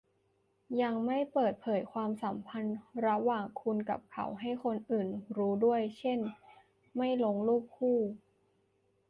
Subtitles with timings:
[0.81, 6.19] ยังไม่เปิดเผยความสัมพันธ์ระหว่างคุณกับเขาให้คนอื่นรู้ด้วย เช่น
[6.97, 7.97] ไม่ลงรูปคู่